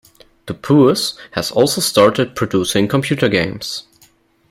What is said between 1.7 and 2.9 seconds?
started producing